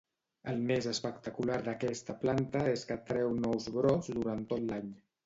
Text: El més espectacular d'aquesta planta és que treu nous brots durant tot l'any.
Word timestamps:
El 0.51 0.61
més 0.69 0.85
espectacular 0.91 1.59
d'aquesta 1.67 2.15
planta 2.23 2.63
és 2.71 2.87
que 2.93 2.97
treu 3.11 3.37
nous 3.43 3.69
brots 3.77 4.11
durant 4.17 4.43
tot 4.55 4.65
l'any. 4.73 4.91